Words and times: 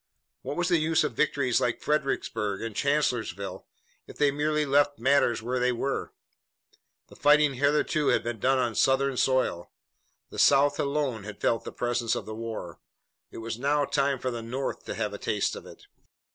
What 0.41 0.57
was 0.57 0.69
the 0.69 0.79
use 0.79 1.03
of 1.03 1.13
victories 1.13 1.61
like 1.61 1.79
Fredericksburg 1.79 2.63
and 2.63 2.75
Chancellorsville, 2.75 3.67
if 4.07 4.17
they 4.17 4.31
merely 4.31 4.65
left 4.65 4.97
matters 4.97 5.43
where 5.43 5.59
they 5.59 5.71
were? 5.71 6.11
The 7.09 7.15
fighting 7.15 7.53
hitherto 7.53 8.07
had 8.07 8.23
been 8.23 8.39
done 8.39 8.57
on 8.57 8.73
Southern 8.73 9.15
soil. 9.15 9.69
The 10.31 10.39
South 10.39 10.79
alone 10.79 11.23
had 11.23 11.39
felt 11.39 11.65
the 11.65 11.71
presence 11.71 12.15
of 12.15 12.25
war. 12.27 12.79
It 13.29 13.37
was 13.45 13.59
now 13.59 13.85
time 13.85 14.17
for 14.17 14.31
the 14.31 14.41
North 14.41 14.85
to 14.85 14.95
have 14.95 15.13
a 15.13 15.19
taste 15.19 15.55
of 15.55 15.67
it. 15.67 15.85